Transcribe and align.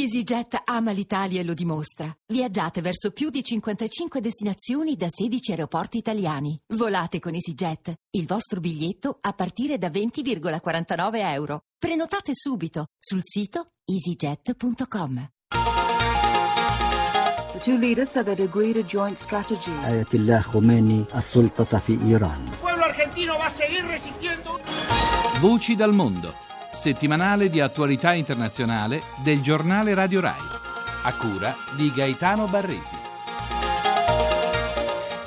EasyJet 0.00 0.61
ama 0.63 0.91
l'Italia 0.91 1.41
e 1.41 1.43
lo 1.43 1.53
dimostra. 1.53 2.09
Viaggiate 2.27 2.79
verso 2.79 3.11
più 3.11 3.29
di 3.29 3.43
55 3.43 4.21
destinazioni 4.21 4.95
da 4.95 5.07
16 5.09 5.51
aeroporti 5.51 5.97
italiani. 5.97 6.57
Volate 6.75 7.19
con 7.19 7.33
EasyJet. 7.33 7.93
Il 8.11 8.25
vostro 8.25 8.61
biglietto 8.61 9.17
a 9.19 9.33
partire 9.33 9.77
da 9.77 9.89
20,49 9.89 11.33
euro. 11.33 11.63
Prenotate 11.77 12.31
subito 12.33 12.85
sul 12.97 13.19
sito 13.21 13.71
easyjet.com. 13.83 15.29
The 17.51 17.59
two 17.59 17.75
leaders 17.77 18.11
said 18.11 18.27
they'd 18.27 18.39
agreed 18.39 18.77
a 18.77 18.85
joint 18.85 19.19
strategy. 19.19 19.71
آية 19.85 20.07
الله 20.13 20.39
خميني 20.41 21.05
السلطة 21.15 21.77
في 21.77 21.99
إيران 22.05 22.45
Il 22.45 22.57
pueblo 22.61 22.83
argentino 22.85 23.35
va 23.37 23.45
a 23.45 23.49
seguir 23.49 23.83
resistiendo. 23.83 24.57
Voci 25.41 25.75
dal 25.75 25.91
mondo, 25.93 26.33
settimanale 26.71 27.49
di 27.49 27.59
attualità 27.59 28.13
internazionale 28.13 29.01
del 29.23 29.41
giornale 29.41 29.93
Radio 29.93 30.21
Rai, 30.21 30.41
a 31.03 31.13
cura 31.13 31.55
di 31.75 31.91
Gaetano 31.93 32.47
Barresi. 32.47 33.10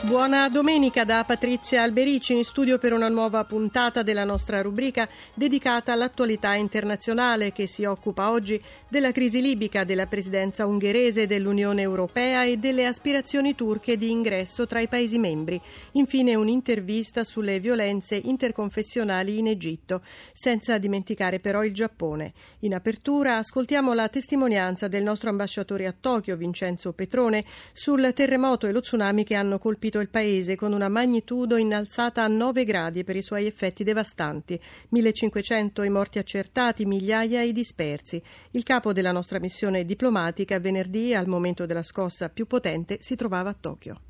Buona 0.05 0.51
domenica 0.51 1.05
da 1.05 1.25
Patrizia 1.25 1.83
Alberici 1.83 2.35
in 2.35 2.45
studio 2.45 2.77
per 2.77 2.93
una 2.93 3.09
nuova 3.09 3.43
puntata 3.45 4.03
della 4.03 4.25
nostra 4.25 4.61
rubrica 4.61 5.09
dedicata 5.33 5.95
all'attualità 5.95 6.53
internazionale 6.53 7.53
che 7.53 7.67
si 7.67 7.87
occupa 7.87 8.31
oggi 8.31 8.63
della 8.91 9.13
crisi 9.13 9.41
libica, 9.41 9.83
della 9.83 10.07
presidenza 10.07 10.67
ungherese 10.67 11.27
dell'Unione 11.27 11.81
Europea 11.81 12.45
e 12.45 12.59
delle 12.59 12.85
aspirazioni 12.85 13.55
turche 13.55 13.97
di 13.97 14.11
ingresso 14.11 14.67
tra 14.67 14.79
i 14.79 14.89
Paesi 14.89 15.19
membri. 15.19 15.59
Infine 15.93 16.35
un'intervista 16.35 17.25
sulle 17.25 17.59
violenze 17.59 18.17
interconfessionali 18.17 19.39
in 19.39 19.47
Egitto, 19.47 20.03
senza 20.35 20.77
dimenticare 20.77 21.41
però 21.41 21.65
il 21.65 21.73
Giappone. 21.73 22.35
In 22.61 22.75
apertura 22.75 23.39
ascoltiamo 23.39 23.95
la 23.95 24.11
testimonianza 24.11 24.87
del 24.87 25.03
nostro 25.03 25.31
ambasciatore 25.31 25.87
a 25.87 25.95
Tokyo, 25.99 26.37
Vincenzo 26.37 26.93
Petrone, 26.93 27.43
sul 27.73 28.13
terremoto 28.15 28.67
e 28.67 28.73
lo 28.73 28.81
tsunami 28.81 29.25
che 29.25 29.35
hanno 29.35 29.59
colpito 29.59 29.93
il 30.01 30.09
paese 30.09 30.57
con 30.57 30.73
una 30.73 30.89
magnitudo 30.89 31.57
innalzata 31.57 32.23
a 32.23 32.29
9 32.29 32.65
gradi 32.65 33.05
per 33.05 33.17
i 33.17 33.23
suoi 33.23 33.47
effetti 33.47 33.85
devastanti. 33.85 34.61
1500 34.91 35.83
i 35.83 35.91
morti 35.91 36.19
accertati, 36.19 36.87
migliaia 36.87 37.43
i 37.43 37.53
dispersi. 37.53 38.23
Il 38.53 38.63
capo 38.63 38.93
della 38.93 39.13
nostra 39.13 39.39
missione 39.39 39.85
diplomatica 39.85 40.59
venerdì, 40.59 41.15
al 41.15 41.27
momento 41.27 41.67
della 41.67 41.83
scossa 41.83 42.29
più 42.29 42.47
potente, 42.47 42.99
si 43.01 43.17
trovava 43.17 43.51
a 43.51 43.57
Tokyo. 43.61 44.01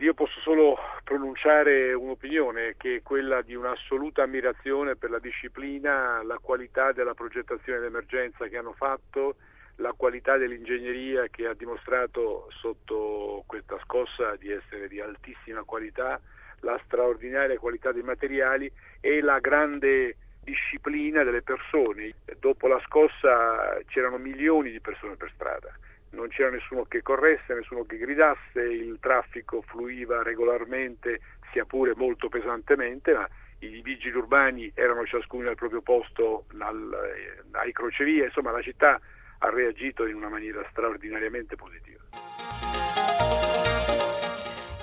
Io 0.00 0.14
posso 0.14 0.38
solo 0.40 0.76
pronunciare 1.02 1.92
un'opinione 1.92 2.74
che 2.76 2.96
è 2.96 3.02
quella 3.02 3.42
di 3.42 3.56
un'assoluta 3.56 4.22
ammirazione 4.22 4.94
per 4.94 5.10
la 5.10 5.18
disciplina, 5.18 6.22
la 6.22 6.38
qualità 6.40 6.92
della 6.92 7.14
progettazione 7.14 7.80
d'emergenza 7.80 8.46
che 8.46 8.56
hanno 8.56 8.74
fatto, 8.74 9.34
la 9.78 9.92
qualità 9.96 10.36
dell'ingegneria 10.36 11.28
che 11.28 11.46
ha 11.46 11.54
dimostrato 11.54 12.48
sotto 12.50 13.44
questa 13.46 13.78
scossa 13.84 14.36
di 14.36 14.50
essere 14.50 14.88
di 14.88 15.00
altissima 15.00 15.62
qualità, 15.62 16.20
la 16.60 16.80
straordinaria 16.84 17.58
qualità 17.58 17.92
dei 17.92 18.02
materiali 18.02 18.70
e 19.00 19.20
la 19.20 19.38
grande 19.38 20.16
disciplina 20.42 21.22
delle 21.22 21.42
persone. 21.42 22.12
Dopo 22.38 22.66
la 22.66 22.80
scossa 22.86 23.78
c'erano 23.86 24.18
milioni 24.18 24.70
di 24.70 24.80
persone 24.80 25.14
per 25.14 25.30
strada, 25.34 25.72
non 26.10 26.28
c'era 26.28 26.50
nessuno 26.50 26.84
che 26.84 27.02
corresse, 27.02 27.54
nessuno 27.54 27.84
che 27.84 27.98
gridasse, 27.98 28.60
il 28.60 28.98
traffico 29.00 29.62
fluiva 29.62 30.22
regolarmente, 30.22 31.20
sia 31.52 31.64
pure 31.64 31.94
molto 31.94 32.28
pesantemente, 32.28 33.12
ma 33.12 33.28
i 33.60 33.80
vigili 33.82 34.16
urbani 34.16 34.70
erano 34.74 35.04
ciascuno 35.04 35.48
al 35.48 35.56
proprio 35.56 35.82
posto 35.82 36.46
al, 36.58 37.46
ai 37.52 37.72
crocevie, 37.72 38.24
insomma 38.24 38.50
la 38.50 38.62
città 38.62 39.00
ha 39.38 39.50
reagito 39.50 40.06
in 40.06 40.16
una 40.16 40.28
maniera 40.28 40.66
straordinariamente 40.70 41.56
positiva. 41.56 42.02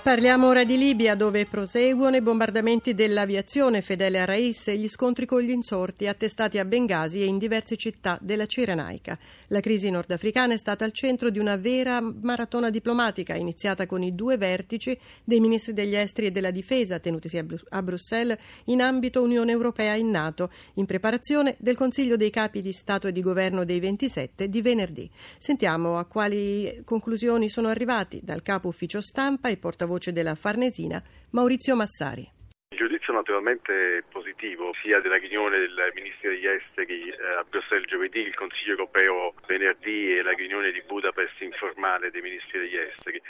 Parliamo 0.05 0.45
ora 0.45 0.63
di 0.63 0.77
Libia, 0.77 1.15
dove 1.15 1.47
proseguono 1.47 2.15
i 2.15 2.21
bombardamenti 2.21 2.93
dell'aviazione 2.93 3.81
fedele 3.81 4.19
a 4.19 4.25
Rais 4.25 4.67
e 4.67 4.77
gli 4.77 4.87
scontri 4.87 5.25
con 5.25 5.41
gli 5.41 5.49
insorti 5.49 6.05
attestati 6.05 6.59
a 6.59 6.63
Bengasi 6.63 7.23
e 7.23 7.25
in 7.25 7.39
diverse 7.39 7.75
città 7.75 8.19
della 8.21 8.45
Cirenaica. 8.45 9.17
La 9.47 9.61
crisi 9.61 9.89
nordafricana 9.89 10.53
è 10.53 10.59
stata 10.59 10.85
al 10.85 10.91
centro 10.91 11.31
di 11.31 11.39
una 11.39 11.55
vera 11.55 12.01
maratona 12.01 12.69
diplomatica, 12.69 13.33
iniziata 13.33 13.87
con 13.87 14.03
i 14.03 14.13
due 14.13 14.37
vertici 14.37 14.95
dei 15.23 15.39
ministri 15.39 15.73
degli 15.73 15.95
esteri 15.95 16.27
e 16.27 16.31
della 16.31 16.51
difesa 16.51 16.99
tenutisi 16.99 17.39
a, 17.39 17.43
Bru- 17.43 17.65
a 17.69 17.81
Bruxelles 17.81 18.37
in 18.65 18.83
ambito 18.83 19.23
Unione 19.23 19.53
Europea 19.53 19.95
e 19.95 20.03
NATO, 20.03 20.51
in 20.75 20.85
preparazione 20.85 21.55
del 21.57 21.75
Consiglio 21.75 22.15
dei 22.15 22.29
capi 22.29 22.61
di 22.61 22.73
Stato 22.73 23.07
e 23.07 23.11
di 23.11 23.23
Governo 23.23 23.65
dei 23.65 23.79
27 23.79 24.49
di 24.49 24.61
venerdì. 24.61 25.09
Sentiamo 25.39 25.97
a 25.97 26.05
quali 26.05 26.83
conclusioni 26.85 27.49
sono 27.49 27.69
arrivati 27.69 28.21
dal 28.23 28.43
capo 28.43 28.67
ufficio 28.67 29.01
stampa 29.01 29.49
e 29.49 29.57
portavoce 29.57 29.93
della 30.11 30.35
Farnesina, 30.35 31.01
Maurizio 31.31 31.75
Massari. 31.75 32.33
Il 32.69 32.77
giudizio 32.77 33.13
naturalmente 33.13 34.03
positivo 34.09 34.73
sia 34.81 34.99
della 34.99 35.15
riunione 35.15 35.59
del 35.59 35.91
Ministro 35.93 36.29
degli 36.29 36.45
Esteri 36.45 37.07
eh, 37.07 37.15
a 37.39 37.45
Bruxelles 37.47 37.87
giovedì, 37.87 38.19
il 38.19 38.35
Consiglio 38.35 38.71
europeo 38.71 39.33
venerdì 39.47 40.17
e 40.17 40.21
la 40.21 40.33
riunione 40.33 40.71
di 40.71 40.81
Budapest 40.81 41.39
informale 41.41 42.11
dei 42.11 42.21
Ministri 42.21 42.59
degli 42.59 42.75
Esteri. 42.75 43.21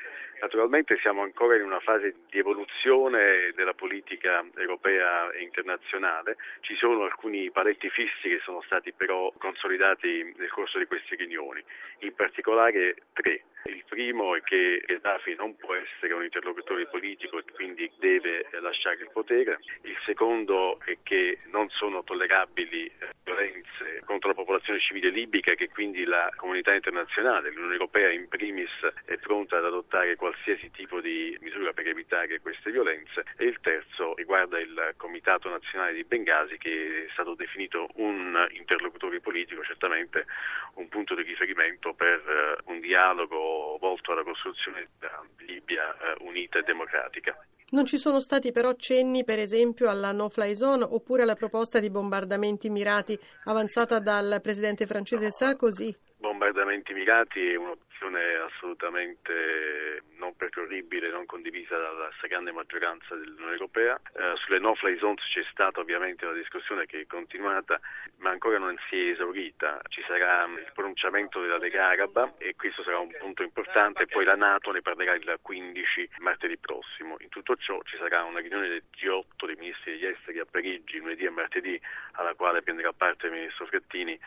Naturalmente 0.42 0.98
siamo 1.00 1.22
ancora 1.22 1.56
in 1.56 1.64
una 1.64 1.80
fase 1.80 2.16
di 2.30 2.40
evoluzione 2.40 3.52
della 3.56 3.74
politica 3.74 4.44
europea 4.58 5.32
e 5.32 5.44
internazionale, 5.44 6.38
ci 6.62 6.76
sono 6.76 7.04
alcuni 7.04 7.52
paletti 7.52 7.90
fissi 7.90 8.30
che 8.30 8.42
sono 8.44 8.62
stati 8.64 8.92
però 8.94 9.32
consolidati 9.38 10.34
nel 10.38 10.50
corso 10.50 10.80
di 10.80 10.86
queste 10.86 11.16
riunioni, 11.16 11.64
in 12.00 12.16
particolare 12.16 12.96
tre. 13.14 13.44
Il 13.68 13.84
primo 13.90 14.36
è 14.36 14.42
che 14.42 14.84
Gheddafi 14.86 15.34
non 15.36 15.56
può 15.56 15.74
essere 15.74 16.14
un 16.14 16.24
interlocutore 16.24 16.86
politico 16.86 17.40
e 17.40 17.44
quindi 17.52 17.92
deve 17.98 18.48
lasciare 18.60 18.98
il 19.02 19.10
potere. 19.12 19.60
Il 19.82 19.98
secondo 20.04 20.80
è 20.86 20.98
che 21.02 21.40
non 21.50 21.68
sono 21.70 22.04
tollerabili 22.04 22.92
violenze 23.24 24.02
contro 24.06 24.30
la 24.30 24.36
popolazione 24.36 24.80
civile 24.80 25.10
libica 25.10 25.52
e 25.52 25.56
che 25.56 25.70
quindi 25.70 26.04
la 26.04 26.32
comunità 26.36 26.76
internazionale, 26.76 27.50
l'Unione 27.50 27.74
Europea 27.74 28.12
in 28.12 28.28
primis, 28.28 28.70
è 29.06 29.18
pronta 29.18 29.58
ad 29.58 29.66
adottare 29.66 30.16
qualsiasi 30.16 30.70
tipo 30.70 31.02
di 31.02 31.36
misura 31.42 31.74
per 31.74 31.88
evitare 31.88 32.40
queste 32.42 32.70
violenze. 32.70 33.24
E 33.36 33.46
il 33.46 33.60
terzo 33.62 34.14
riguarda 34.14 34.60
il 34.60 34.94
Comitato 34.96 35.50
Nazionale 35.50 35.94
di 35.94 36.04
Bengasi 36.04 36.58
che 36.60 37.06
è 37.08 37.12
stato 37.14 37.34
definito 37.34 37.88
un 37.96 38.48
interlocutore 38.52 39.20
politico, 39.22 39.64
certamente 39.64 40.28
un 40.76 40.88
punto 40.88 41.16
di 41.16 41.24
riferimento 41.24 41.94
per 41.94 42.62
un 42.66 42.80
dialogo 42.80 43.55
volto 43.86 44.12
alla 44.12 44.24
costruzione 44.24 44.82
di 44.82 45.06
una 45.06 45.22
Libia 45.46 45.96
eh, 45.98 46.16
unita 46.24 46.60
e 46.60 46.64
democratica. 46.64 47.38
Non 47.72 47.86
ci 47.86 47.98
sono 47.98 48.20
stati 48.20 48.52
però 48.52 48.74
cenni, 48.74 49.24
per 49.24 49.40
esempio, 49.40 49.90
alla 49.90 50.12
no-fly 50.12 50.56
zone 50.56 50.84
oppure 50.84 51.24
alla 51.24 51.36
proposta 51.36 51.80
di 51.80 51.90
bombardamenti 51.90 52.70
mirati 52.70 53.18
avanzata 53.46 54.00
dal 54.00 54.40
presidente 54.42 54.86
francese 54.86 55.30
Sarkozy? 55.30 55.96
Bombardamenti 56.18 56.94
mirati 56.94 57.52
è 57.52 57.56
un'opzione 57.56 58.22
assolutamente 58.48 60.04
non 60.46 60.50
percorribile, 60.50 61.10
non 61.10 61.26
condivisa 61.26 61.78
dalla 61.78 62.12
stragrande 62.16 62.52
maggioranza 62.52 63.16
dell'Unione 63.16 63.52
Europea. 63.52 64.00
Eh, 64.14 64.34
sulle 64.38 64.60
no-fly 64.60 64.98
zones 65.00 65.22
c'è 65.32 65.44
stata 65.52 65.80
ovviamente 65.80 66.26
una 66.26 66.36
discussione 66.36 66.86
che 66.86 67.02
è 67.02 67.08
continuata, 67.08 67.80
ma 68.18 68.30
ancora 68.30 68.58
non 68.58 68.76
si 68.88 68.96
è 68.96 69.12
esaurita. 69.12 69.82
Ci 69.88 70.04
sarà 70.08 70.46
il 70.46 70.72
pronunciamento 70.74 71.42
della 71.42 71.58
Lega 71.58 71.88
Araba 71.88 72.34
e 72.38 72.56
questo 72.56 72.84
sarà 72.84 73.00
un 73.00 73.12
punto 73.18 73.44
importante, 73.44 74.06
poi 74.06 74.26
la 74.26 74.36
Nato 74.36 74.72
ne 74.72 74.82
parlerà 74.82 75.14
il 75.14 75.40
15 75.42 76.10
martedì 76.20 76.58
prossimo. 76.58 77.18
In 77.20 77.30
tutto 77.30 77.56
ciò 77.56 77.82
ci 77.84 77.98
sarà 77.98 78.24
una 78.24 78.40
riunione 78.40 78.68
del 78.68 78.84
G8 78.96 79.46
dei 79.46 79.56
ministri 79.56 79.94
degli 79.94 80.06
esteri 80.06 80.40
a 80.40 80.46
Parigi 80.46 80.98
lunedì 80.98 81.26
e 81.26 81.30
martedì, 81.30 81.80
alla 82.14 82.34
quale 82.36 82.62
prenderà 82.62 82.94
parte 82.94 83.28
il 83.28 83.34
ministro 83.34 83.66
Frattini 83.66 84.20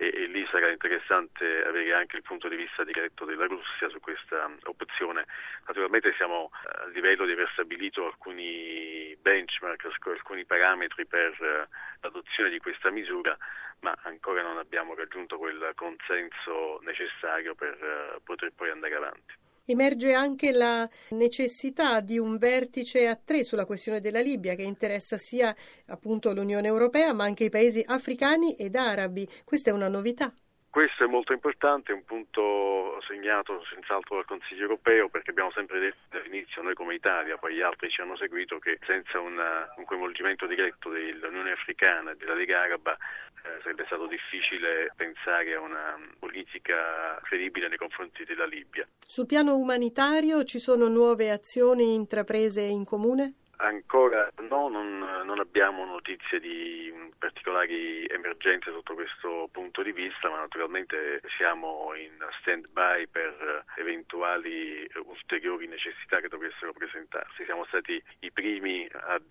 e, 0.00 0.10
e, 0.14 0.26
lì 0.28 0.46
sarà 0.50 0.70
interessante 0.70 1.62
avere 1.62 1.92
anche 1.92 2.16
il 2.16 2.22
punto 2.22 2.48
di 2.48 2.56
vista 2.56 2.84
diretto 2.84 3.26
della 3.26 3.44
Russia 3.44 3.90
su 3.90 4.00
questa 4.00 4.50
opzione. 4.64 5.26
Naturalmente 5.66 6.14
siamo 6.16 6.50
a 6.52 6.86
livello 6.86 7.26
di 7.26 7.32
aver 7.32 7.50
stabilito 7.52 8.06
alcuni 8.06 9.14
benchmark, 9.20 9.86
alcuni 10.06 10.46
parametri 10.46 11.04
per 11.04 11.68
l'adozione 12.00 12.48
di 12.48 12.58
questa 12.58 12.90
misura, 12.90 13.36
ma 13.80 13.94
ancora 14.04 14.40
non 14.40 14.56
abbiamo 14.56 14.94
raggiunto 14.94 15.36
quel 15.36 15.72
consenso 15.74 16.80
necessario 16.80 17.54
per 17.54 18.20
poter 18.24 18.52
poi 18.56 18.70
andare 18.70 18.94
avanti. 18.94 19.48
Emerge 19.70 20.12
anche 20.12 20.50
la 20.52 20.88
necessità 21.10 22.00
di 22.00 22.18
un 22.18 22.38
vertice 22.38 23.06
a 23.06 23.18
tre 23.22 23.44
sulla 23.44 23.66
questione 23.66 24.00
della 24.00 24.20
Libia 24.20 24.54
che 24.54 24.62
interessa 24.62 25.16
sia 25.16 25.54
appunto 25.86 26.32
l'Unione 26.32 26.66
Europea 26.66 27.12
ma 27.12 27.24
anche 27.24 27.44
i 27.44 27.50
paesi 27.50 27.82
africani 27.86 28.54
ed 28.54 28.74
arabi. 28.74 29.28
Questa 29.44 29.70
è 29.70 29.72
una 29.72 29.88
novità. 29.88 30.34
Questo 30.70 31.02
è 31.02 31.08
molto 31.08 31.32
importante, 31.32 31.90
è 31.90 31.94
un 31.96 32.04
punto 32.04 33.00
segnato 33.04 33.60
senz'altro 33.74 34.14
dal 34.14 34.24
Consiglio 34.24 34.62
europeo 34.62 35.08
perché 35.08 35.30
abbiamo 35.30 35.50
sempre 35.50 35.80
detto 35.80 35.98
dall'inizio 36.10 36.62
noi 36.62 36.74
come 36.74 36.94
Italia, 36.94 37.36
poi 37.38 37.56
gli 37.56 37.60
altri 37.60 37.90
ci 37.90 38.00
hanno 38.00 38.16
seguito 38.16 38.60
che 38.60 38.78
senza 38.86 39.18
una, 39.18 39.66
un 39.78 39.84
coinvolgimento 39.84 40.46
diretto 40.46 40.88
dell'Unione 40.88 41.50
Africana 41.50 42.12
e 42.12 42.16
della 42.16 42.34
Lega 42.34 42.60
Araba 42.60 42.92
eh, 42.94 43.58
sarebbe 43.62 43.82
stato 43.86 44.06
difficile 44.06 44.92
pensare 44.94 45.54
a 45.54 45.60
una 45.60 45.98
politica 46.20 47.18
credibile 47.24 47.66
nei 47.66 47.76
confronti 47.76 48.22
della 48.24 48.46
Libia. 48.46 48.86
Sul 49.04 49.26
piano 49.26 49.56
umanitario 49.56 50.44
ci 50.44 50.60
sono 50.60 50.86
nuove 50.86 51.32
azioni 51.32 51.94
intraprese 51.94 52.60
in 52.60 52.84
comune? 52.84 53.34
Ancora 53.62 54.30
no, 54.48 54.68
non, 54.68 54.98
non, 55.24 55.38
abbiamo 55.38 55.84
notizie 55.84 56.40
di 56.40 56.90
particolari 57.18 58.06
emergenze 58.06 58.70
sotto 58.70 58.94
questo 58.94 59.50
punto 59.52 59.82
di 59.82 59.92
vista, 59.92 60.30
ma 60.30 60.38
naturalmente 60.38 61.20
siamo 61.36 61.92
in 61.94 62.16
stand-by 62.40 63.06
per 63.08 63.64
eventuali 63.76 64.88
ulteriori 65.04 65.66
necessità 65.66 66.20
che 66.20 66.28
dovessero 66.28 66.72
presentarsi. 66.72 67.44
Siamo 67.44 67.66
stati 67.66 68.02
i 68.20 68.32
primi 68.32 68.88
ad 68.90 69.30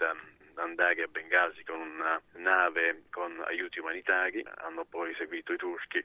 andare 0.60 1.04
a 1.04 1.08
Bengasi 1.08 1.64
con 1.64 1.80
una 1.80 2.22
nave 2.34 3.04
con 3.12 3.42
aiuti 3.46 3.80
umanitari, 3.80 4.46
hanno 4.58 4.86
poi 4.86 5.14
seguito 5.16 5.54
i 5.54 5.58
turchi, 5.58 6.04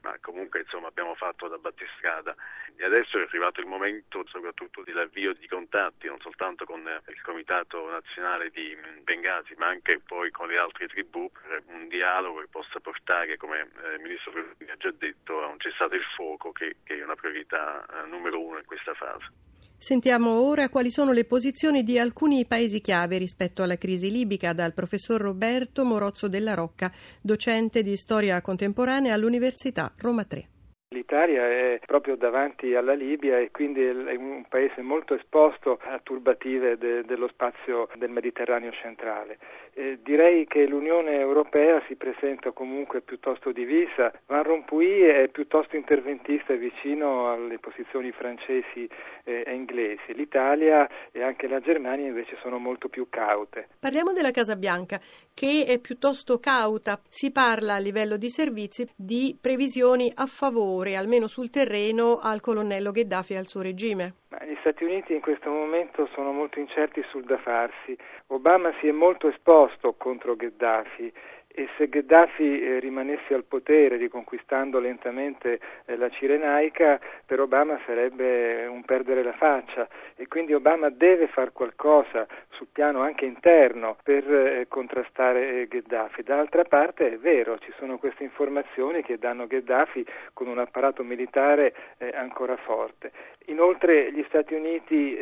ma 0.00 0.16
comunque 0.20 0.60
insomma 0.60 0.88
abbiamo 0.88 1.14
fatto 1.14 1.48
da 1.48 1.58
battistrada 1.58 2.34
e 2.76 2.84
adesso 2.84 3.18
è 3.18 3.22
arrivato 3.22 3.60
il 3.60 3.66
momento 3.66 4.24
soprattutto 4.26 4.82
dell'avvio 4.82 5.32
di 5.32 5.48
contatti 5.48 6.06
non 6.06 6.20
soltanto 6.20 6.64
con 6.64 6.80
il 6.80 7.22
Comitato 7.22 7.88
Nazionale 7.90 8.50
di 8.50 8.76
Bengasi 9.02 9.54
ma 9.56 9.66
anche 9.66 10.00
poi 10.00 10.30
con 10.30 10.48
le 10.48 10.58
altre 10.58 10.86
tribù 10.86 11.30
per 11.32 11.62
un 11.66 11.88
dialogo 11.88 12.40
che 12.40 12.48
possa 12.48 12.80
portare, 12.80 13.36
come 13.36 13.60
eh, 13.60 13.94
il 13.94 14.00
Ministro 14.00 14.32
ha 14.32 14.76
già 14.76 14.90
detto, 14.92 15.42
a 15.42 15.46
un 15.46 15.58
cessato 15.58 15.94
il 15.94 16.04
fuoco 16.14 16.52
che, 16.52 16.76
che 16.84 16.98
è 16.98 17.04
una 17.04 17.14
priorità 17.14 17.84
eh, 17.86 18.06
numero 18.06 18.40
uno 18.40 18.58
in 18.58 18.64
questa 18.64 18.94
fase. 18.94 19.54
Sentiamo 19.78 20.40
ora 20.40 20.68
quali 20.70 20.90
sono 20.90 21.12
le 21.12 21.24
posizioni 21.24 21.84
di 21.84 21.98
alcuni 21.98 22.46
paesi 22.46 22.80
chiave 22.80 23.18
rispetto 23.18 23.62
alla 23.62 23.76
crisi 23.76 24.10
libica 24.10 24.52
dal 24.52 24.72
professor 24.72 25.20
Roberto 25.20 25.84
Morozzo 25.84 26.28
della 26.28 26.54
Rocca, 26.54 26.90
docente 27.22 27.82
di 27.82 27.96
storia 27.96 28.40
contemporanea 28.40 29.14
all'Università 29.14 29.92
Roma 29.96 30.24
3. 30.24 30.48
L'Italia 30.90 31.42
è 31.44 31.80
proprio 31.84 32.14
davanti 32.14 32.76
alla 32.76 32.92
Libia 32.92 33.40
e 33.40 33.50
quindi 33.50 33.82
è 33.82 34.14
un 34.14 34.44
paese 34.48 34.82
molto 34.82 35.14
esposto 35.14 35.80
a 35.82 35.98
turbative 36.00 36.78
de- 36.78 37.02
dello 37.02 37.26
spazio 37.26 37.88
del 37.96 38.10
Mediterraneo 38.10 38.70
centrale. 38.70 39.36
Eh, 39.74 39.98
direi 40.00 40.46
che 40.46 40.64
l'Unione 40.64 41.18
Europea 41.18 41.82
si 41.88 41.96
presenta 41.96 42.52
comunque 42.52 43.00
piuttosto 43.00 43.50
divisa. 43.50 44.12
Van 44.26 44.44
Rompuy 44.44 45.00
è 45.00 45.28
piuttosto 45.28 45.74
interventista 45.74 46.52
e 46.52 46.56
vicino 46.56 47.32
alle 47.32 47.58
posizioni 47.58 48.12
francesi 48.12 48.88
eh, 49.24 49.42
e 49.44 49.54
inglesi. 49.54 50.14
L'Italia 50.14 50.88
e 51.10 51.20
anche 51.20 51.48
la 51.48 51.58
Germania 51.58 52.06
invece 52.06 52.38
sono 52.40 52.58
molto 52.58 52.88
più 52.88 53.08
caute. 53.10 53.70
Parliamo 53.80 54.12
della 54.12 54.30
Casa 54.30 54.54
Bianca 54.54 55.00
che 55.34 55.64
è 55.66 55.80
piuttosto 55.80 56.38
cauta. 56.38 57.00
Si 57.08 57.32
parla 57.32 57.74
a 57.74 57.78
livello 57.78 58.16
di 58.16 58.30
servizi 58.30 58.88
di 58.94 59.36
previsioni 59.38 60.12
a 60.14 60.26
favore 60.26 60.75
favore, 60.76 60.96
almeno 60.96 61.26
sul 61.26 61.48
terreno, 61.48 62.18
al 62.20 62.40
colonnello 62.40 62.90
Gheddafi 62.90 63.32
e 63.32 63.38
al 63.38 63.46
suo 63.46 63.62
regime? 63.62 64.14
Gli 64.46 64.56
Stati 64.60 64.84
Uniti 64.84 65.14
in 65.14 65.20
questo 65.20 65.48
momento 65.48 66.08
sono 66.14 66.32
molto 66.32 66.58
incerti 66.58 67.02
sul 67.10 67.24
da 67.24 67.38
farsi. 67.38 67.96
Obama 68.28 68.72
si 68.80 68.88
è 68.88 68.92
molto 68.92 69.28
esposto 69.28 69.94
contro 69.96 70.36
Gheddafi 70.36 71.12
e 71.58 71.70
se 71.78 71.88
Gheddafi 71.88 72.60
eh, 72.60 72.80
rimanesse 72.80 73.32
al 73.32 73.44
potere 73.44 73.96
riconquistando 73.96 74.78
lentamente 74.78 75.58
eh, 75.86 75.96
la 75.96 76.10
Cirenaica 76.10 77.00
per 77.24 77.40
Obama 77.40 77.80
sarebbe 77.86 78.66
un 78.66 78.84
perdere 78.84 79.22
la 79.22 79.32
faccia 79.32 79.88
e 80.16 80.28
quindi 80.28 80.52
Obama 80.52 80.90
deve 80.90 81.28
fare 81.28 81.52
qualcosa 81.52 82.26
sul 82.50 82.66
piano 82.70 83.00
anche 83.00 83.24
interno 83.24 83.96
per 84.02 84.30
eh, 84.30 84.66
contrastare 84.68 85.66
Gheddafi. 85.66 86.22
Dall'altra 86.22 86.64
parte 86.64 87.12
è 87.12 87.16
vero, 87.16 87.58
ci 87.58 87.72
sono 87.78 87.96
queste 87.96 88.22
informazioni 88.22 89.02
che 89.02 89.16
danno 89.16 89.46
Gheddafi 89.46 90.04
con 90.34 90.48
un 90.48 90.58
apparato 90.58 91.02
militare 91.02 91.74
ancora 92.14 92.56
forte. 92.56 93.12
Inoltre 93.46 94.12
gli 94.12 94.24
Stati 94.28 94.54
Uniti 94.54 95.16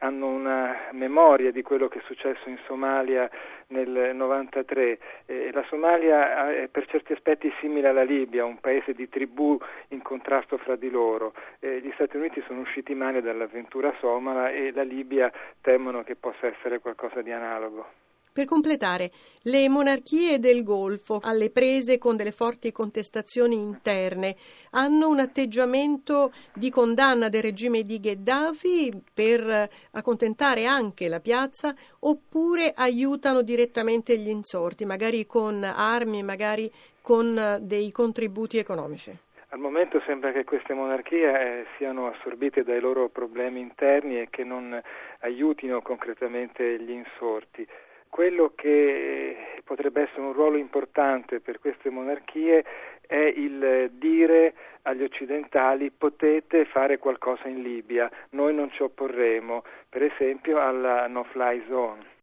hanno 0.00 0.28
una 0.28 0.88
memoria 0.92 1.50
di 1.50 1.62
quello 1.62 1.88
che 1.88 1.98
è 1.98 2.02
successo 2.04 2.48
in 2.48 2.58
Somalia 2.66 3.28
nel 3.68 4.14
93. 4.14 4.98
Eh, 5.26 5.50
la 5.52 5.64
Somalia 5.68 6.54
è 6.54 6.68
per 6.68 6.86
certi 6.86 7.12
aspetti 7.12 7.52
simile 7.60 7.88
alla 7.88 8.02
Libia, 8.02 8.44
un 8.44 8.60
paese 8.60 8.92
di 8.92 9.08
tribù 9.08 9.58
in 9.88 10.02
contrasto 10.02 10.58
fra 10.58 10.76
di 10.76 10.90
loro. 10.90 11.34
Eh, 11.60 11.80
gli 11.80 11.90
Stati 11.94 12.16
Uniti 12.16 12.42
sono 12.46 12.60
usciti 12.60 12.94
male 12.94 13.20
dall'avventura 13.20 13.94
somala 14.00 14.50
e 14.50 14.72
la 14.72 14.82
Libia 14.82 15.30
temono 15.60 16.02
che 16.02 16.16
possa 16.16 16.46
essere 16.46 16.80
qualcosa 16.80 17.22
di 17.22 17.32
analogo. 17.32 18.09
Per 18.32 18.44
completare, 18.44 19.10
le 19.42 19.68
monarchie 19.68 20.38
del 20.38 20.62
Golfo, 20.62 21.18
alle 21.20 21.50
prese 21.50 21.98
con 21.98 22.16
delle 22.16 22.30
forti 22.30 22.70
contestazioni 22.70 23.56
interne, 23.56 24.36
hanno 24.70 25.08
un 25.08 25.18
atteggiamento 25.18 26.30
di 26.54 26.70
condanna 26.70 27.28
del 27.28 27.42
regime 27.42 27.82
di 27.82 27.98
Gheddafi 27.98 29.02
per 29.12 29.68
accontentare 29.92 30.64
anche 30.64 31.08
la 31.08 31.18
piazza 31.18 31.74
oppure 32.00 32.72
aiutano 32.74 33.42
direttamente 33.42 34.16
gli 34.16 34.28
insorti, 34.28 34.84
magari 34.84 35.26
con 35.26 35.64
armi, 35.64 36.22
magari 36.22 36.70
con 37.02 37.58
dei 37.62 37.90
contributi 37.90 38.58
economici? 38.58 39.10
Al 39.48 39.58
momento 39.58 40.00
sembra 40.06 40.30
che 40.30 40.44
queste 40.44 40.74
monarchie 40.74 41.26
eh, 41.26 41.66
siano 41.76 42.06
assorbite 42.06 42.62
dai 42.62 42.78
loro 42.78 43.08
problemi 43.08 43.58
interni 43.58 44.20
e 44.20 44.28
che 44.30 44.44
non 44.44 44.80
aiutino 45.22 45.82
concretamente 45.82 46.78
gli 46.80 46.92
insorti 46.92 47.66
quello 48.10 48.52
che 48.54 49.62
potrebbe 49.64 50.02
essere 50.02 50.20
un 50.20 50.32
ruolo 50.32 50.56
importante 50.58 51.40
per 51.40 51.60
queste 51.60 51.88
monarchie 51.88 52.64
è 53.06 53.32
il 53.36 53.90
dire 53.94 54.54
agli 54.82 55.02
occidentali 55.02 55.90
potete 55.90 56.64
fare 56.64 56.98
qualcosa 56.98 57.48
in 57.48 57.62
Libia, 57.62 58.10
noi 58.30 58.54
non 58.54 58.70
ci 58.70 58.82
opporremo, 58.82 59.62
per 59.88 60.02
esempio 60.02 60.60
alla 60.60 61.06
no-fly 61.06 61.64
zone. 61.68 62.18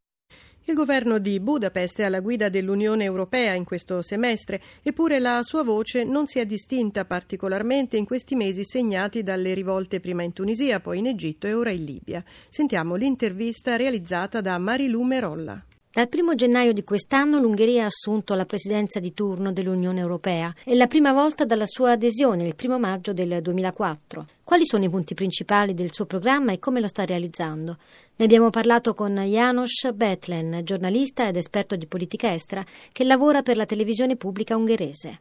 Il 0.69 0.75
governo 0.75 1.18
di 1.18 1.39
Budapest 1.39 2.01
è 2.01 2.04
alla 2.04 2.19
guida 2.19 2.50
dell'Unione 2.50 3.06
Europea 3.06 3.54
in 3.54 3.63
questo 3.63 4.01
semestre, 4.01 4.60
eppure 4.83 5.18
la 5.19 5.42
sua 5.42 5.63
voce 5.63 6.04
non 6.04 6.28
si 6.28 6.40
è 6.40 6.45
distinta 6.45 7.06
particolarmente 7.06 7.95
in 7.95 8.04
questi 8.04 8.36
mesi 8.36 8.66
segnati 8.66 9.24
dalle 9.24 9.54
rivolte 9.54 10.01
prima 10.01 10.24
in 10.24 10.33
Tunisia, 10.33 10.81
poi 10.81 10.98
in 10.98 11.07
Egitto 11.07 11.48
e 11.48 11.54
ora 11.54 11.69
in 11.69 11.86
Libia. 11.86 12.22
Sentiamo 12.50 12.95
l'intervista 12.95 13.78
realizzata 13.78 14.42
da 14.42 14.57
Marilu 14.57 15.01
Merolla. 15.04 15.63
Dal 15.98 16.08
1 16.16 16.36
gennaio 16.36 16.74
di 16.74 16.84
quest'anno 16.84 17.40
l'Ungheria 17.40 17.82
ha 17.82 17.88
assunto 17.88 18.36
la 18.36 18.46
presidenza 18.46 19.00
di 19.00 19.16
turno 19.16 19.52
dell'Unione 19.52 20.00
Europea. 20.00 20.54
È 20.64 20.76
la 20.76 20.86
prima 20.86 21.12
volta 21.12 21.44
dalla 21.44 21.66
sua 21.66 21.94
adesione, 21.94 22.46
il 22.46 22.54
1 22.56 22.78
maggio 22.78 23.14
del 23.14 23.42
2004. 23.42 24.26
Quali 24.44 24.64
sono 24.66 24.83
i 24.86 24.90
punti 24.90 25.16
principali 25.16 25.74
del 25.74 25.92
suo 25.92 26.06
programma 26.06 26.52
e 26.52 26.60
come 26.60 26.80
lo 26.80 26.88
sta 26.88 27.04
realizzando? 27.04 27.78
Ne 28.16 28.26
abbiamo 28.26 28.50
parlato 28.50 28.94
con 28.94 29.14
János 29.14 29.92
Betlen, 29.94 30.62
giornalista 30.64 31.28
ed 31.28 31.36
esperto 31.36 31.76
di 31.76 31.86
politica 31.86 32.33
estera 32.33 32.64
che 32.92 33.04
lavora 33.04 33.44
per 33.44 33.57
la 33.57 33.66
televisione 33.66 34.16
pubblica 34.16 34.56
ungherese. 34.56 35.19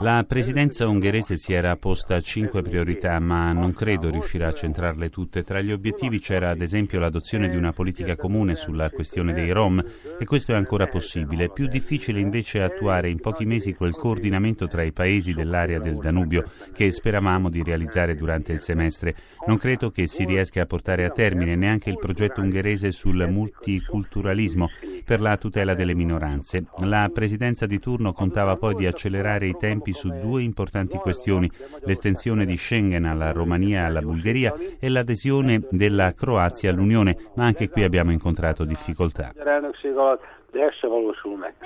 La 0.00 0.24
presidenza 0.28 0.86
ungherese 0.86 1.38
si 1.38 1.54
era 1.54 1.76
posta 1.76 2.20
cinque 2.20 2.60
priorità, 2.60 3.18
ma 3.18 3.52
non 3.52 3.72
credo 3.72 4.10
riuscirà 4.10 4.48
a 4.48 4.52
centrarle 4.52 5.08
tutte. 5.08 5.42
Tra 5.42 5.62
gli 5.62 5.72
obiettivi 5.72 6.18
c'era 6.18 6.50
ad 6.50 6.60
esempio 6.60 7.00
l'adozione 7.00 7.48
di 7.48 7.56
una 7.56 7.72
politica 7.72 8.05
comune 8.14 8.54
sulla 8.54 8.90
questione 8.90 9.32
dei 9.32 9.50
Rom 9.50 9.84
e 10.18 10.24
questo 10.24 10.52
è 10.52 10.54
ancora 10.54 10.86
possibile. 10.86 11.50
Più 11.50 11.66
difficile 11.66 12.20
invece 12.20 12.62
attuare 12.62 13.08
in 13.08 13.18
pochi 13.18 13.44
mesi 13.44 13.74
quel 13.74 13.94
coordinamento 13.94 14.68
tra 14.68 14.82
i 14.82 14.92
paesi 14.92 15.32
dell'area 15.32 15.80
del 15.80 15.96
Danubio 15.96 16.44
che 16.72 16.92
speravamo 16.92 17.50
di 17.50 17.62
realizzare 17.64 18.14
durante 18.14 18.52
il 18.52 18.60
semestre. 18.60 19.14
Non 19.46 19.58
credo 19.58 19.90
che 19.90 20.06
si 20.06 20.24
riesca 20.24 20.62
a 20.62 20.66
portare 20.66 21.04
a 21.04 21.10
termine 21.10 21.56
neanche 21.56 21.90
il 21.90 21.98
progetto 21.98 22.40
ungherese 22.40 22.92
sul 22.92 23.26
multiculturalismo 23.28 24.68
per 25.04 25.20
la 25.20 25.36
tutela 25.36 25.74
delle 25.74 25.94
minoranze. 25.94 26.66
La 26.80 27.10
presidenza 27.12 27.66
di 27.66 27.78
turno 27.78 28.12
contava 28.12 28.56
poi 28.56 28.74
di 28.74 28.86
accelerare 28.86 29.48
i 29.48 29.56
tempi 29.58 29.92
su 29.92 30.08
due 30.20 30.42
importanti 30.42 30.96
questioni, 30.98 31.50
l'estensione 31.84 32.44
di 32.44 32.56
Schengen 32.56 33.04
alla 33.04 33.32
Romania 33.32 33.82
e 33.82 33.84
alla 33.84 34.00
Bulgaria 34.00 34.54
e 34.78 34.88
l'adesione 34.88 35.62
della 35.70 36.12
Croazia 36.12 36.70
all'Unione, 36.70 37.16
ma 37.36 37.44
anche 37.44 37.68
qui 37.68 37.82
abbiamo 37.82 37.95
incontrato 38.10 38.64
difficoltà. 38.64 39.32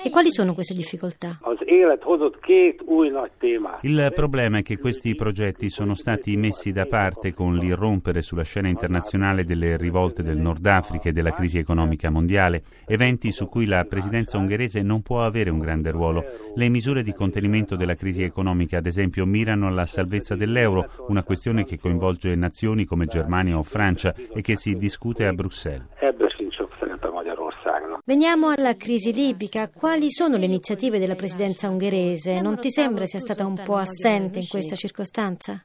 E 0.03 0.09
quali 0.09 0.31
sono 0.31 0.53
queste 0.53 0.73
difficoltà? 0.73 1.39
Il 3.81 4.11
problema 4.13 4.57
è 4.57 4.61
che 4.61 4.77
questi 4.77 5.15
progetti 5.15 5.69
sono 5.69 5.93
stati 5.93 6.35
messi 6.35 6.71
da 6.71 6.85
parte 6.85 7.33
con 7.33 7.55
l'irrompere 7.57 8.21
sulla 8.21 8.43
scena 8.43 8.67
internazionale 8.67 9.43
delle 9.43 9.77
rivolte 9.77 10.23
del 10.23 10.37
Nord 10.37 10.65
Africa 10.65 11.09
e 11.09 11.11
della 11.11 11.31
crisi 11.31 11.57
economica 11.57 12.09
mondiale, 12.09 12.63
eventi 12.85 13.31
su 13.31 13.47
cui 13.47 13.65
la 13.65 13.85
presidenza 13.85 14.37
ungherese 14.37 14.81
non 14.81 15.01
può 15.01 15.23
avere 15.23 15.49
un 15.49 15.59
grande 15.59 15.91
ruolo. 15.91 16.23
Le 16.55 16.69
misure 16.69 17.03
di 17.03 17.13
contenimento 17.13 17.75
della 17.75 17.95
crisi 17.95 18.23
economica, 18.23 18.77
ad 18.77 18.85
esempio, 18.85 19.25
mirano 19.25 19.67
alla 19.67 19.85
salvezza 19.85 20.35
dell'euro, 20.35 20.89
una 21.07 21.23
questione 21.23 21.63
che 21.63 21.79
coinvolge 21.79 22.35
nazioni 22.35 22.85
come 22.85 23.05
Germania 23.05 23.57
o 23.57 23.63
Francia 23.63 24.13
e 24.33 24.41
che 24.41 24.55
si 24.55 24.75
discute 24.75 25.25
a 25.25 25.33
Bruxelles. 25.33 25.87
Veniamo 28.11 28.49
alla 28.49 28.75
crisi 28.75 29.13
libica. 29.13 29.69
Quali 29.69 30.11
sono 30.11 30.35
le 30.35 30.43
iniziative 30.43 30.99
della 30.99 31.15
presidenza 31.15 31.69
ungherese? 31.69 32.41
Non 32.41 32.59
ti 32.59 32.69
sembra 32.69 33.05
sia 33.05 33.19
stata 33.19 33.45
un 33.45 33.57
po' 33.63 33.77
assente 33.77 34.39
in 34.39 34.47
questa 34.49 34.75
circostanza? 34.75 35.63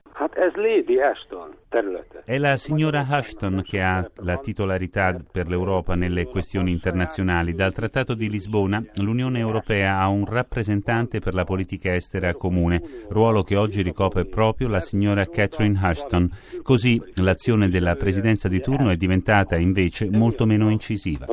È 2.25 2.39
la 2.39 2.57
signora 2.57 3.05
Ashton 3.09 3.63
che 3.67 3.83
ha 3.83 4.09
la 4.19 4.39
titolarità 4.39 5.21
per 5.31 5.49
l'Europa 5.49 5.97
nelle 5.97 6.27
questioni 6.27 6.71
internazionali. 6.71 7.53
Dal 7.53 7.75
Trattato 7.75 8.15
di 8.15 8.31
Lisbona 8.31 8.81
l'Unione 8.95 9.41
Europea 9.41 9.99
ha 9.99 10.07
un 10.07 10.25
rappresentante 10.25 11.19
per 11.19 11.35
la 11.35 11.43
politica 11.43 11.97
estera 11.97 12.33
comune, 12.35 12.81
ruolo 13.09 13.43
che 13.43 13.57
oggi 13.57 13.83
ricopre 13.83 14.25
proprio 14.25 14.69
la 14.69 14.81
signora 14.81 15.27
Catherine 15.27 15.79
Ashton. 15.83 16.31
Così 16.63 17.03
l'azione 17.17 17.69
della 17.69 17.97
presidenza 17.97 18.47
di 18.47 18.61
turno 18.61 18.91
è 18.91 18.97
diventata 18.97 19.57
invece 19.57 20.09
molto 20.09 20.47
meno 20.47 20.71
incisiva. 20.71 21.27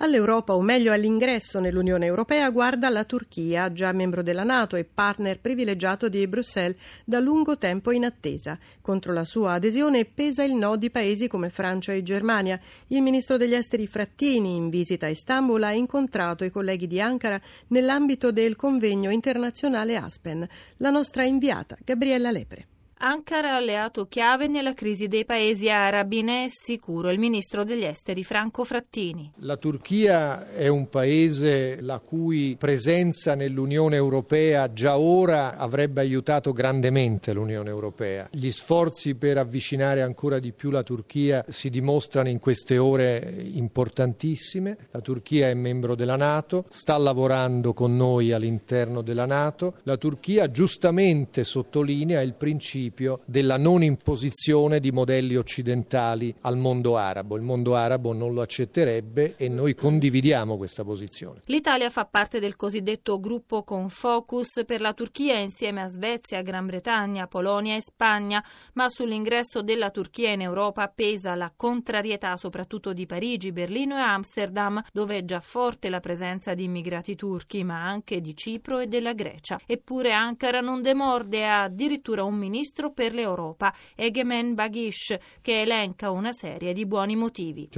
All'Europa, 0.00 0.54
o 0.54 0.62
meglio 0.62 0.92
all'ingresso 0.92 1.58
nell'Unione 1.58 2.06
Europea, 2.06 2.50
guarda 2.50 2.88
la 2.88 3.02
Turchia, 3.02 3.72
già 3.72 3.90
membro 3.90 4.22
della 4.22 4.44
Nato 4.44 4.76
e 4.76 4.84
partner 4.84 5.40
privilegiato 5.40 6.08
di 6.08 6.24
Bruxelles 6.28 6.76
da 7.04 7.18
lungo 7.18 7.58
tempo 7.58 7.90
in 7.90 8.04
attesa. 8.04 8.56
Contro 8.80 9.12
la 9.12 9.24
sua 9.24 9.54
adesione 9.54 10.04
pesa 10.04 10.44
il 10.44 10.54
no 10.54 10.76
di 10.76 10.90
paesi 10.90 11.26
come 11.26 11.50
Francia 11.50 11.92
e 11.92 12.04
Germania. 12.04 12.60
Il 12.88 13.02
ministro 13.02 13.36
degli 13.36 13.54
esteri 13.54 13.88
Frattini, 13.88 14.54
in 14.54 14.68
visita 14.68 15.06
a 15.06 15.10
Istanbul, 15.10 15.64
ha 15.64 15.72
incontrato 15.72 16.44
i 16.44 16.50
colleghi 16.50 16.86
di 16.86 17.00
Ankara 17.00 17.40
nell'ambito 17.68 18.30
del 18.30 18.54
convegno 18.54 19.10
internazionale 19.10 19.96
Aspen. 19.96 20.46
La 20.76 20.90
nostra 20.90 21.24
inviata, 21.24 21.76
Gabriella 21.84 22.30
Lepre. 22.30 22.77
Ankara 23.00 23.54
alleato 23.54 24.06
chiave 24.06 24.48
nella 24.48 24.74
crisi 24.74 25.06
dei 25.06 25.24
paesi 25.24 25.70
arabi, 25.70 26.22
ne 26.22 26.46
è 26.46 26.48
sicuro 26.48 27.12
il 27.12 27.20
ministro 27.20 27.62
degli 27.62 27.84
esteri 27.84 28.24
Franco 28.24 28.64
Frattini. 28.64 29.30
La 29.42 29.56
Turchia 29.56 30.50
è 30.50 30.66
un 30.66 30.88
paese 30.88 31.80
la 31.80 32.00
cui 32.00 32.56
presenza 32.58 33.36
nell'Unione 33.36 33.94
Europea 33.94 34.72
già 34.72 34.98
ora 34.98 35.56
avrebbe 35.56 36.00
aiutato 36.00 36.52
grandemente 36.52 37.32
l'Unione 37.32 37.68
Europea. 37.70 38.28
Gli 38.32 38.50
sforzi 38.50 39.14
per 39.14 39.38
avvicinare 39.38 40.02
ancora 40.02 40.40
di 40.40 40.50
più 40.50 40.70
la 40.70 40.82
Turchia 40.82 41.44
si 41.48 41.70
dimostrano 41.70 42.28
in 42.28 42.40
queste 42.40 42.78
ore 42.78 43.46
importantissime. 43.52 44.76
La 44.90 45.00
Turchia 45.00 45.48
è 45.48 45.54
membro 45.54 45.94
della 45.94 46.16
Nato, 46.16 46.64
sta 46.68 46.98
lavorando 46.98 47.74
con 47.74 47.96
noi 47.96 48.32
all'interno 48.32 49.02
della 49.02 49.24
Nato. 49.24 49.74
La 49.84 49.96
Turchia 49.96 50.50
giustamente 50.50 51.44
sottolinea 51.44 52.22
il 52.22 52.34
principio 52.34 52.86
principio 52.88 53.20
della 53.24 53.56
non 53.56 53.82
imposizione 53.82 54.80
di 54.80 54.90
modelli 54.90 55.36
occidentali 55.36 56.34
al 56.42 56.56
mondo 56.56 56.96
arabo. 56.96 57.36
Il 57.36 57.42
mondo 57.42 57.74
arabo 57.74 58.12
non 58.12 58.32
lo 58.32 58.40
accetterebbe 58.40 59.34
e 59.36 59.48
noi 59.48 59.74
condividiamo 59.74 60.56
questa 60.56 60.84
posizione. 60.84 61.40
L'Italia 61.46 61.90
fa 61.90 62.04
parte 62.06 62.40
del 62.40 62.56
cosiddetto 62.56 63.20
gruppo 63.20 63.62
con 63.62 63.90
focus 63.90 64.64
per 64.64 64.80
la 64.80 64.92
Turchia 64.92 65.38
insieme 65.38 65.82
a 65.82 65.88
Svezia, 65.88 66.42
Gran 66.42 66.66
Bretagna, 66.66 67.26
Polonia 67.26 67.76
e 67.76 67.82
Spagna, 67.82 68.42
ma 68.74 68.88
sull'ingresso 68.88 69.62
della 69.62 69.90
Turchia 69.90 70.32
in 70.32 70.40
Europa 70.40 70.88
pesa 70.88 71.34
la 71.34 71.52
contrarietà 71.54 72.36
soprattutto 72.36 72.92
di 72.92 73.06
Parigi, 73.06 73.52
Berlino 73.52 73.96
e 73.96 74.00
Amsterdam, 74.00 74.82
dove 74.92 75.18
è 75.18 75.24
già 75.24 75.40
forte 75.40 75.88
la 75.88 76.00
presenza 76.00 76.54
di 76.54 76.64
immigrati 76.64 77.14
turchi, 77.14 77.64
ma 77.64 77.84
anche 77.84 78.20
di 78.20 78.34
Cipro 78.34 78.78
e 78.78 78.86
della 78.86 79.12
Grecia. 79.12 79.58
Eppure 79.66 80.12
Ankara 80.12 80.60
non 80.60 80.82
demorde 80.82 81.46
ha 81.46 81.62
addirittura 81.62 82.24
un 82.24 82.36
ministro 82.36 82.77
ministro 82.78 82.90
per 82.92 83.12
l'Europa, 83.12 83.74
Egemen 83.96 84.54
Bagish, 84.54 85.16
che 85.42 85.62
elenca 85.62 86.10
una 86.10 86.32
serie 86.32 86.72
di 86.72 86.86
buoni 86.86 87.16
motivi. 87.16 87.68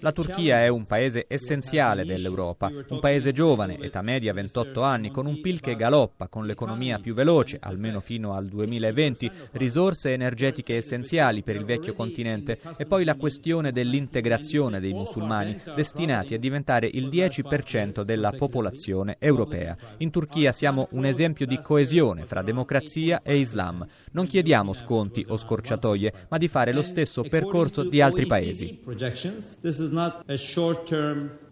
La 0.00 0.12
Turchia 0.12 0.62
è 0.62 0.68
un 0.68 0.86
paese 0.86 1.26
essenziale 1.28 2.04
dell'Europa, 2.04 2.70
un 2.88 3.00
paese 3.00 3.32
giovane, 3.32 3.78
età 3.78 4.00
media 4.02 4.32
28 4.32 4.82
anni, 4.82 5.10
con 5.10 5.26
un 5.26 5.40
PIL 5.40 5.60
che 5.60 5.76
galoppa, 5.76 6.28
con 6.28 6.46
l'economia 6.46 6.98
più 6.98 7.12
veloce, 7.14 7.58
almeno 7.60 8.00
fino 8.00 8.34
al 8.34 8.46
2020, 8.46 9.30
risorse 9.52 10.12
energetiche 10.12 10.76
essenziali 10.76 11.42
per 11.42 11.56
il 11.56 11.64
vecchio 11.64 11.94
continente 11.94 12.58
e 12.78 12.86
poi 12.86 13.04
la 13.04 13.16
questione 13.16 13.72
dell'integrazione 13.72 14.80
dei 14.80 14.92
musulmani, 14.92 15.56
destinati 15.74 16.34
a 16.34 16.38
diventare 16.38 16.88
il 16.90 17.08
10% 17.08 18.02
della 18.02 18.32
popolazione 18.32 19.16
europea. 19.18 19.76
In 19.98 20.10
Turchia 20.10 20.52
siamo 20.52 20.88
un 20.92 21.04
esempio 21.04 21.24
esempio 21.26 21.46
di 21.46 21.58
coesione 21.58 22.24
fra 22.24 22.42
democrazia 22.42 23.20
e 23.22 23.36
Islam. 23.38 23.84
Non 24.12 24.26
chiediamo 24.26 24.72
sconti 24.72 25.24
o 25.28 25.36
scorciatoie, 25.36 26.12
ma 26.28 26.38
di 26.38 26.46
fare 26.46 26.72
lo 26.72 26.82
stesso 26.82 27.22
percorso 27.22 27.82
di 27.82 28.00
altri 28.00 28.26
paesi. 28.26 28.80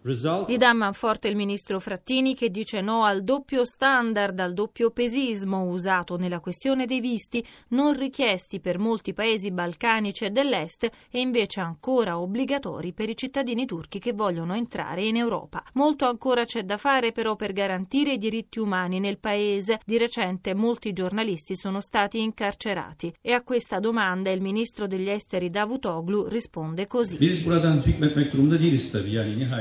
Gli 0.06 0.58
dà 0.58 0.75
manforte 0.75 1.28
il 1.28 1.34
ministro 1.37 1.80
Frattini 1.80 2.34
che 2.34 2.50
dice 2.50 2.82
no 2.82 3.04
al 3.04 3.25
doppio 3.25 3.64
standard, 3.64 4.38
al 4.38 4.52
doppio 4.52 4.90
pesismo 4.90 5.64
usato 5.64 6.18
nella 6.18 6.40
questione 6.40 6.84
dei 6.84 7.00
visti, 7.00 7.42
non 7.68 7.94
richiesti 7.94 8.61
per 8.61 8.78
molti 8.78 9.14
paesi 9.14 9.50
balcanici 9.50 10.26
e 10.26 10.30
dell'est 10.30 10.90
e 11.11 11.20
invece 11.20 11.61
ancora 11.61 12.18
obbligatori 12.18 12.92
per 12.92 13.08
i 13.08 13.16
cittadini 13.16 13.64
turchi 13.64 13.99
che 13.99 14.12
vogliono 14.12 14.52
entrare 14.52 15.04
in 15.04 15.16
Europa. 15.16 15.64
Molto 15.73 16.04
ancora 16.04 16.44
c'è 16.44 16.64
da 16.64 16.76
fare 16.76 17.12
però 17.12 17.34
per 17.34 17.54
garantire 17.54 18.12
i 18.12 18.18
diritti 18.18 18.58
umani 18.58 19.00
nel 19.00 19.18
paese. 19.18 19.80
Di 19.87 19.96
recente 19.96 20.52
molti 20.52 20.92
giornalisti 20.92 21.56
sono 21.56 21.80
stati 21.80 22.20
incarcerati 22.20 23.11
e 23.23 23.32
a 23.32 23.42
questa 23.42 23.78
domanda 23.78 24.30
il 24.30 24.42
ministro 24.42 24.87
degli 24.87 25.08
esteri 25.08 25.49
Davutoglu 25.49 26.26
risponde 26.26 26.87
così. 26.87 27.16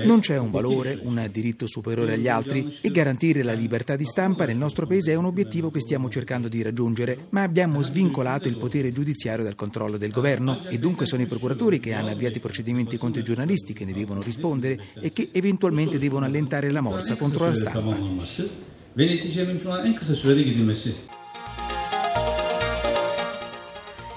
Non 0.03 0.19
c'è 0.19 0.31
c'è 0.33 0.39
un 0.39 0.49
valore, 0.49 0.99
un 1.03 1.29
diritto 1.31 1.67
superiore 1.67 2.13
agli 2.13 2.27
altri 2.27 2.77
e 2.81 2.89
garantire 2.89 3.43
la 3.43 3.53
libertà 3.53 3.95
di 3.95 4.03
stampa 4.03 4.45
nel 4.45 4.57
nostro 4.57 4.87
paese 4.87 5.11
è 5.11 5.15
un 5.15 5.25
obiettivo 5.25 5.69
che 5.69 5.79
stiamo 5.79 6.09
cercando 6.09 6.47
di 6.47 6.63
raggiungere, 6.63 7.27
ma 7.29 7.43
abbiamo 7.43 7.83
svincolato 7.83 8.47
il 8.47 8.57
potere 8.57 8.91
giudiziario 8.91 9.43
dal 9.43 9.53
controllo 9.53 9.97
del 9.97 10.11
governo 10.11 10.63
e 10.67 10.79
dunque 10.79 11.05
sono 11.05 11.21
i 11.21 11.27
procuratori 11.27 11.79
che 11.79 11.93
hanno 11.93 12.09
avviato 12.09 12.37
i 12.37 12.41
procedimenti 12.41 12.97
contro 12.97 13.21
i 13.21 13.23
giornalisti 13.23 13.73
che 13.73 13.85
ne 13.85 13.93
devono 13.93 14.21
rispondere 14.21 14.87
e 14.99 15.11
che 15.11 15.29
eventualmente 15.31 15.99
devono 15.99 16.25
allentare 16.25 16.71
la 16.71 16.81
morsa 16.81 17.15
contro 17.15 17.45
la 17.45 17.53
stampa. 17.53 17.95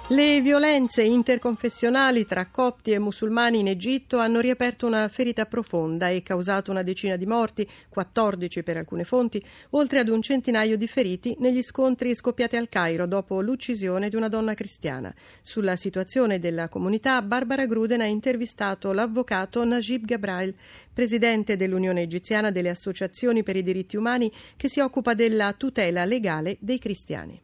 Le 0.09 0.41
violenze 0.41 1.03
interconfessionali 1.03 2.25
tra 2.25 2.47
copti 2.47 2.93
e 2.93 2.99
musulmani 3.01 3.59
in 3.59 3.67
Egitto 3.67 4.19
hanno 4.19 4.39
riaperto 4.39 4.87
una 4.87 5.09
ferita 5.09 5.47
profonda 5.47 6.11
e 6.11 6.23
causato 6.23 6.71
una 6.71 6.85
decina 6.85 7.17
di 7.17 7.27
morti, 7.27 7.69
14 7.89 8.63
per 8.63 8.77
alcune 8.77 9.03
fonti, 9.03 9.45
oltre 9.71 9.99
ad 9.99 10.09
un 10.09 10.23
centinaio 10.23 10.77
di 10.77 10.87
feriti 10.87 11.35
negli 11.41 11.61
scontri 11.61 12.15
scoppiati 12.15 12.55
al 12.55 12.69
Cairo 12.69 13.09
dopo 13.09 13.41
l'uccisione 13.41 14.09
di 14.09 14.15
una 14.15 14.29
donna 14.29 14.55
cristiana. 14.55 15.13
Sulla 15.43 15.75
situazione 15.75 16.39
della 16.39 16.69
comunità, 16.69 17.21
Barbara 17.21 17.67
Gruden 17.67 18.01
ha 18.01 18.07
intervistato 18.07 18.93
l'avvocato 18.93 19.65
Najib 19.65 20.05
Gabrail, 20.05 20.55
presidente 20.93 21.57
dell'Unione 21.57 22.03
egiziana 22.03 22.53
delle 22.53 22.69
associazioni 22.69 23.43
per 23.43 23.57
i 23.57 23.63
diritti 23.65 23.97
umani 23.97 24.33
che 24.57 24.69
si 24.69 24.79
occupa 24.79 25.15
della 25.15 25.53
tutela 25.55 26.05
legale 26.05 26.59
dei 26.61 26.79
cristiani. 26.79 27.43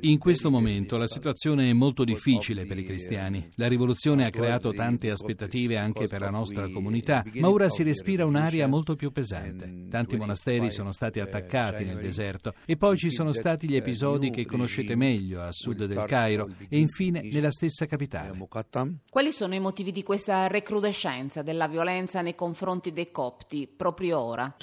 In 0.00 0.18
questo 0.18 0.50
momento 0.50 0.96
la 0.96 1.06
situazione 1.06 1.70
è 1.70 1.72
molto 1.72 2.02
difficile 2.02 2.66
per 2.66 2.78
i 2.78 2.84
cristiani. 2.84 3.48
La 3.54 3.68
rivoluzione 3.68 4.26
ha 4.26 4.30
creato 4.30 4.72
tante 4.72 5.10
aspettative 5.10 5.76
anche 5.76 6.08
per 6.08 6.20
la 6.20 6.30
nostra 6.30 6.68
comunità, 6.68 7.24
ma 7.34 7.48
ora 7.48 7.68
si 7.68 7.84
respira 7.84 8.24
un'aria 8.24 8.66
molto 8.66 8.96
più 8.96 9.12
pesante. 9.12 9.86
Tanti 9.88 10.16
monasteri 10.16 10.72
sono 10.72 10.90
stati 10.92 11.20
attaccati 11.20 11.84
nel 11.84 12.00
deserto 12.00 12.54
e 12.66 12.76
poi 12.76 12.96
ci 12.96 13.12
sono 13.12 13.32
stati 13.32 13.68
gli 13.68 13.76
episodi 13.76 14.30
che 14.30 14.44
conoscete 14.44 14.96
meglio 14.96 15.42
a 15.42 15.52
sud 15.52 15.84
del 15.84 16.04
Cairo 16.06 16.48
e 16.68 16.78
infine 16.78 17.22
nella 17.22 17.52
stessa 17.52 17.86
capitale. 17.86 18.36
Quali 19.08 19.30
sono 19.30 19.54
i 19.54 19.60
motivi 19.60 19.92
di 19.92 20.02
questa 20.02 20.48
recrudescenza 20.48 21.42
della 21.42 21.68
violenza 21.68 22.22
nei 22.22 22.34
confronti 22.34 22.92
dei 22.92 23.12
copti 23.12 23.68
proprio 23.68 24.18
ora? 24.18 24.56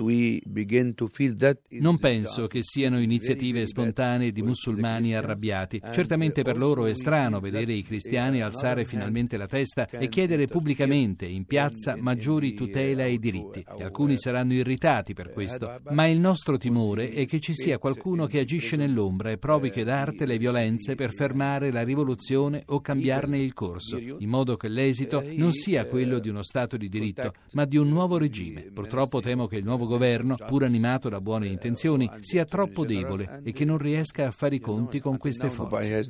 Non 1.70 1.98
penso 2.00 2.48
che 2.48 2.60
siano 2.62 3.00
iniziative 3.00 3.36
iniziative 3.38 3.67
spontanee 3.67 4.32
di 4.32 4.41
musulmani 4.41 5.13
arrabbiati. 5.13 5.82
Certamente 5.91 6.41
per 6.41 6.58
loro 6.58 6.86
è 6.86 6.96
strano 6.96 7.39
vedere 7.39 7.74
i 7.74 7.84
cristiani 7.84 8.41
alzare 8.41 8.84
finalmente 8.84 9.38
la 9.38 9.48
testa 9.48 9.88
e 9.88 10.10
chiedere 10.10 10.48
pubblicamente 10.48 11.25
in 11.25 11.46
piazza 11.46 11.96
maggiori 11.96 12.53
tutela 12.56 13.06
e 13.06 13.17
diritti. 13.20 13.63
E 13.77 13.84
alcuni 13.84 14.17
saranno 14.17 14.53
irritati 14.53 15.13
per 15.13 15.32
questo, 15.32 15.79
ma 15.89 16.08
il 16.08 16.20
nostro 16.20 16.58
timore 16.58 17.12
è 17.12 17.25
che 17.25 17.39
ci 17.39 17.53
sia 17.53 17.77
qualcuno 17.77 18.25
che 18.25 18.39
agisce 18.39 18.75
nell'ombra 18.75 19.29
e 19.29 19.38
provochi 19.38 19.84
d'arte 19.84 20.25
le 20.25 20.38
violenze 20.38 20.96
per 20.96 21.13
fermare 21.13 21.72
la 21.72 21.84
rivoluzione 21.84 22.63
o 22.67 22.82
cambiarne 22.82 23.39
il 23.39 23.53
corso, 23.53 23.98
in 23.98 24.29
modo 24.29 24.58
che 24.58 24.67
l'esito 24.67 25.24
non 25.36 25.51
sia 25.51 25.86
quello 25.86 26.20
di 26.20 26.29
uno 26.29 26.44
Stato 26.48 26.77
di 26.77 26.89
diritto, 26.89 27.34
ma 27.53 27.65
di 27.65 27.77
un 27.77 27.89
nuovo 27.89 28.17
regime. 28.17 28.62
Purtroppo 28.74 29.22
temo 29.22 29.48
che 29.48 29.58
il 29.58 29.63
nuovo 29.63 29.86
governo, 29.86 30.36
pur 30.48 30.63
animato 30.63 31.10
da 31.10 31.22
buone 31.22 31.48
intenzioni, 31.48 32.10
sia 32.22 32.46
troppo 32.46 32.86
debole 32.86 33.17
e 33.44 33.52
che 33.52 33.66
non 33.66 33.78
riesca 33.78 34.28
a 34.28 34.32
fare 34.32 34.56
i 34.56 34.60
conti 34.60 35.00
con 35.00 35.18
queste 35.18 35.50
forze. 35.50 36.04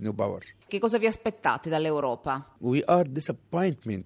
Che 0.67 0.79
cosa 0.79 0.97
vi 0.97 1.05
aspettate 1.05 1.69
dall'Europa? 1.69 2.55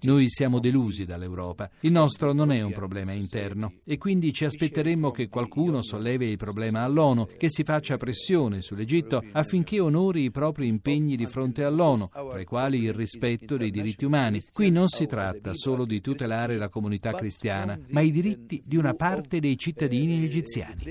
Noi 0.02 0.28
siamo 0.28 0.60
delusi 0.60 1.04
dall'Europa. 1.04 1.70
Il 1.80 1.92
nostro 1.92 2.32
non 2.32 2.52
è 2.52 2.62
un 2.62 2.72
problema 2.72 3.12
interno 3.12 3.74
e 3.84 3.98
quindi 3.98 4.32
ci 4.32 4.44
aspetteremmo 4.44 5.10
che 5.10 5.28
qualcuno 5.28 5.82
sollevi 5.82 6.26
il 6.26 6.36
problema 6.36 6.82
all'ONU, 6.82 7.28
che 7.36 7.50
si 7.50 7.64
faccia 7.64 7.96
pressione 7.96 8.62
sull'Egitto 8.62 9.22
affinché 9.32 9.80
onori 9.80 10.24
i 10.24 10.30
propri 10.30 10.66
impegni 10.68 11.16
di 11.16 11.26
fronte 11.26 11.64
all'ONU, 11.64 12.08
tra 12.08 12.40
i 12.40 12.44
quali 12.44 12.82
il 12.82 12.92
rispetto 12.92 13.56
dei 13.56 13.70
diritti 13.70 14.04
umani. 14.04 14.40
Qui 14.52 14.70
non 14.70 14.88
si 14.88 15.06
tratta 15.06 15.54
solo 15.54 15.84
di 15.84 16.00
tutelare 16.00 16.56
la 16.56 16.68
comunità 16.68 17.12
cristiana, 17.12 17.78
ma 17.88 18.00
i 18.00 18.10
diritti 18.10 18.62
di 18.64 18.76
una 18.76 18.94
parte 18.94 19.40
dei 19.40 19.58
cittadini 19.58 20.24
egiziani. 20.24 20.82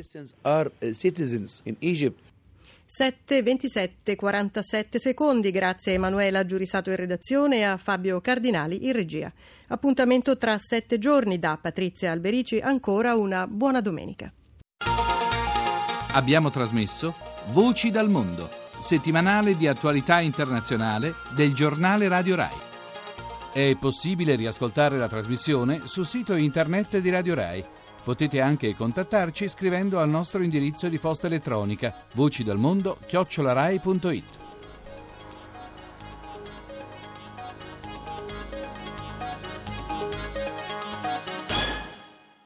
7, 2.93 3.41
27, 3.41 4.17
47 4.17 4.99
secondi, 4.99 5.49
grazie 5.51 5.93
a 5.93 5.95
Emanuela 5.95 6.45
Giurisato 6.45 6.89
in 6.89 6.97
redazione 6.97 7.59
e 7.59 7.63
a 7.63 7.77
Fabio 7.77 8.19
Cardinali 8.19 8.85
in 8.85 8.91
regia. 8.91 9.31
Appuntamento 9.67 10.35
tra 10.35 10.57
sette 10.57 10.97
giorni 10.97 11.39
da 11.39 11.57
Patrizia 11.61 12.11
Alberici, 12.11 12.59
ancora 12.59 13.15
una 13.15 13.47
buona 13.47 13.79
domenica. 13.79 14.33
Abbiamo 16.11 16.49
trasmesso 16.49 17.15
Voci 17.53 17.91
dal 17.91 18.09
Mondo, 18.09 18.49
settimanale 18.81 19.55
di 19.55 19.67
attualità 19.67 20.19
internazionale 20.19 21.13
del 21.33 21.53
giornale 21.53 22.09
Radio 22.09 22.35
Rai. 22.35 22.69
È 23.53 23.75
possibile 23.79 24.35
riascoltare 24.35 24.97
la 24.97 25.07
trasmissione 25.07 25.81
sul 25.85 26.05
sito 26.05 26.35
internet 26.35 26.97
di 26.97 27.09
Radio 27.09 27.35
Rai 27.35 27.63
Potete 28.03 28.41
anche 28.41 28.75
contattarci 28.75 29.47
scrivendo 29.47 29.99
al 29.99 30.09
nostro 30.09 30.41
indirizzo 30.41 30.89
di 30.89 30.97
posta 30.97 31.27
elettronica 31.27 31.93
voci 32.13 32.43
dal 32.43 32.57
mondo 32.57 32.97
chiocciolarai.it. 33.05 34.40